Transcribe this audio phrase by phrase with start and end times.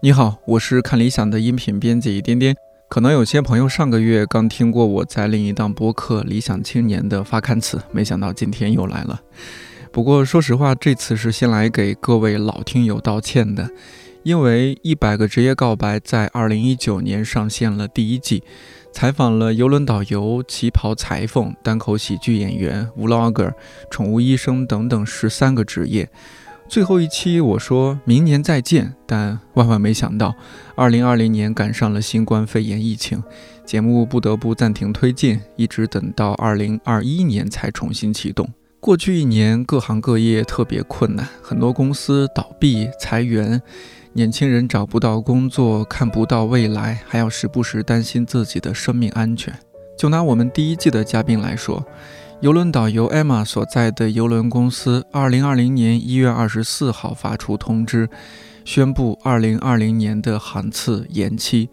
[0.00, 2.54] 你好，我是看理想的音频编辑一点点。
[2.88, 9.20] 可能有些朋友上个月刚听过我在另一档播客《理想青年》的发刊词，没想到今天又来了。
[9.90, 13.68] 不过说实话，这次是先来给各位老听友道歉的，
[14.22, 18.44] 因为《一百个职业告白》在二零一九年上线了第一季，
[18.92, 23.52] 采访了游轮导游、旗袍裁缝、单口喜剧演员、vlogger、
[23.90, 26.08] 宠物医生等等十三个职业。
[26.68, 30.34] 最后一期我说明年再见，但万万没想到，
[30.76, 33.22] 二零二零年赶上了新冠肺炎疫情，
[33.64, 38.46] 节目不得不暂停推进，一直等到二零二一年才重新启动。
[38.80, 43.62] 过去一年，各行各业特别困难，很多公司倒闭裁员，
[44.12, 49.52] 年轻人找不到工作，看不到未来，还要时不时担心自己的生命安全。
[49.96, 51.82] 就拿我们第一季的嘉宾来说。
[52.40, 58.08] 游轮导游 Emma 所在的游轮公司，二零二零年一月二十四号发出通知，
[58.64, 61.68] 宣布二零二零年的航次延期。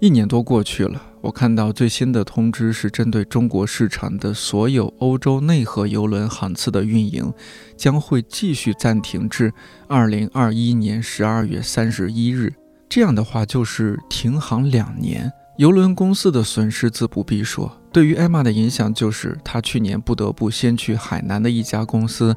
[0.00, 7.30] 一年多过去了，我看到最新的通知是针对中国市场的所有欧洲内河游轮航次的运营，
[7.76, 9.52] 将会继续暂停至
[9.86, 12.54] 二零二一年十二月三十一日。
[12.88, 15.30] 这样的话，就是停航两年。
[15.58, 22.34] 游轮公司的损失自不必说，对于艾玛的影响就是她去年不得不先去海南的一家公司，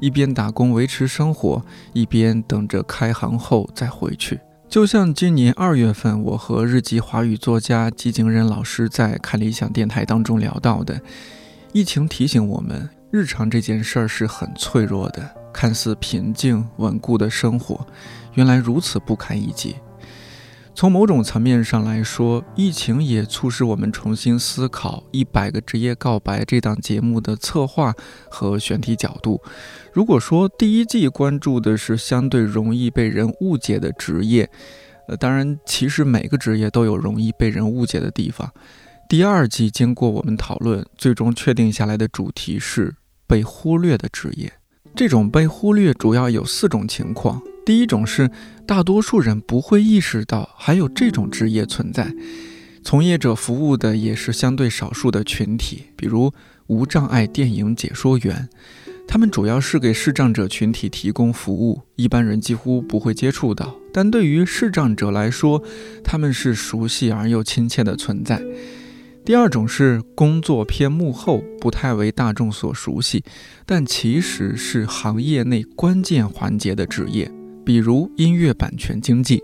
[0.00, 4.40] 一边打工维持生活，一边等着开航后再回去。
[4.68, 11.00] 就像今年二月份，我和日籍华语作家吉井仁老师在看理想电台当中聊到的，
[11.72, 17.86] 疫情提醒我们，日常这件事儿是很脆弱的，看似平静稳固的生活，
[18.34, 19.76] 原来如此不堪一击。
[20.76, 27.94] 从某种层面上来说，疫情也促使我们重新思考《一百个职业告白》这档节目的策划
[28.28, 29.40] 和选题角度。
[29.90, 34.50] 如果说第一季关注的是相对容易被人误解的职业，
[35.08, 38.52] 呃，当然，其实每个职业都有容易被人误解的地方。
[39.08, 42.94] 第二季经过我们讨论，最终确定下来的主题是
[43.26, 44.52] 被忽略的职业。
[44.94, 47.40] 这种被忽略主要有四种情况。
[47.66, 48.30] 第一种是，
[48.64, 52.14] 大多数人不会意识到还有这种职业存在，
[52.84, 56.32] 从业者服务的也是相对少数的群体，比如
[56.68, 58.48] 无障碍电影解说员，
[59.08, 65.60] 他们主要是给视障者群体提供服务，一般人几乎不会接触到，但对于视障者来说，
[66.04, 68.40] 他们是熟悉而又亲切的存在。
[69.24, 73.24] 第二种是工作偏幕后，不太为大众所熟悉，
[73.66, 77.28] 但其实是行业内关键环节的职业。
[77.66, 79.42] 比如音乐版权经济，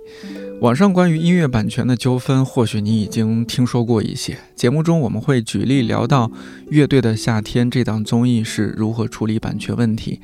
[0.60, 4.38] 网上关于音乐版权的纠纷，或许你已经听说过一些。
[4.54, 6.28] 节目中我们会举例聊到
[6.70, 10.20] 《乐队的夏天》这档综艺是如何处理版权问题，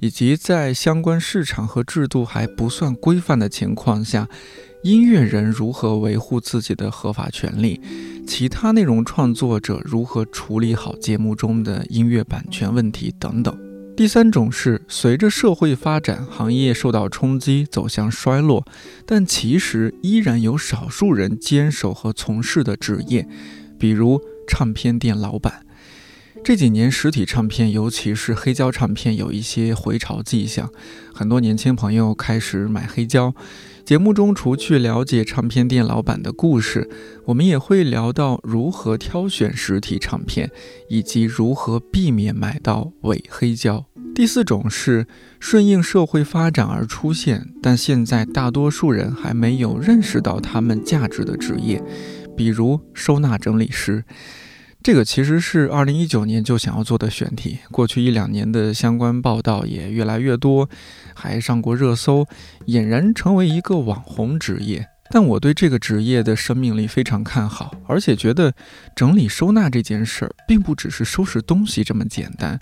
[0.00, 4.26] 以及在相关市场和制度还不算规范的情况下，
[4.82, 7.78] 音乐人如何维护自己的合法权利，
[8.26, 13.63] 其他内容创作者如何处理好节目中的音乐版权问题等等。
[13.96, 18.66] 第三种是随着社会发展，行业受到冲击，走向衰落，
[19.06, 23.28] 但其实依然有少数人坚守和从事的职业，
[23.78, 25.64] 比如唱片店老板。
[26.42, 30.68] 这几年，实体唱片，尤其是黑胶唱片，有一些回潮迹象，
[31.14, 33.32] 很多年轻朋友开始买黑胶。
[33.84, 36.88] 节目中，除去了解唱片店老板的故事，
[37.26, 40.50] 我们也会聊到如何挑选实体唱片，
[40.88, 43.84] 以及如何避免买到伪黑胶。
[44.14, 45.06] 第四种是
[45.38, 51.82] 顺应社会发展而出现，但现在大多数人还没有认识到他们价值的职业，
[52.34, 54.02] 比如收纳整理师。
[54.84, 60.68] 这个其实是二零一九年就想要做的选题，过去一两年的相关报道也越来越多，
[61.14, 62.26] 还上过热搜，
[62.66, 64.86] 俨然成为一个网红职业。
[65.08, 68.52] 但我对这个职业的生命力非常看好，而且觉得
[68.94, 72.58] 整理收纳这件事儿并不只是收拾东西这么简单，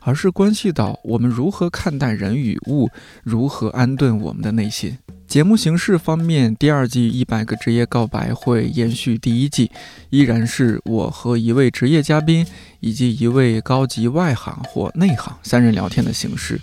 [0.00, 2.88] 而是关系到我们如何看待人与物，
[3.22, 4.96] 如何安顿我们的内心。
[5.26, 9.70] 节目形式方面，第二季一百个职业告白会延续第一季，
[10.08, 12.46] 依然是我和一位职业嘉宾
[12.80, 16.60] 以及一位高级外行或内行三人聊天的形式。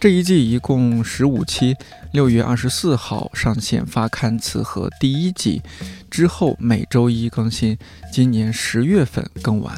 [0.00, 1.74] 这一季一共十五期，
[2.12, 5.60] 六月二十四号上线发刊词和第一季，
[6.08, 7.76] 之后每周一更新，
[8.12, 9.76] 今年十月份更完。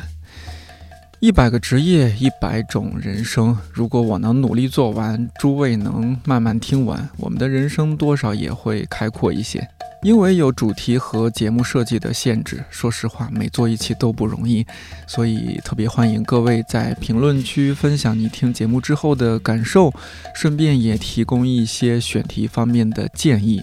[1.20, 3.54] 一百个职业，一百种人生。
[3.70, 9.68] 如果我能努力做完，诸位能慢慢听完，我们的人生多少也会开阔一些。
[10.02, 14.66] 因为有主题和节目设计的限制，说实话，每做一期都不容易，
[15.06, 19.92] 所以特别欢迎各位在评论区分享你听节目之后的感受，
[20.34, 23.60] 顺便也提供一些选题方面的建议。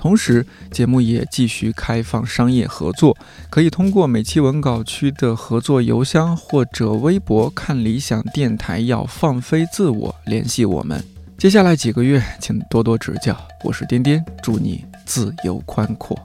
[0.00, 3.14] 同时，节目也继续开放商业合作，
[3.50, 11.04] 可以通过每期文稿区的合作邮箱或者微博“看理想电台要放飞自我”联系我们。
[11.36, 13.36] 接下来几个月，请多多指教。
[13.62, 16.18] 我是颠颠，祝你自由宽阔。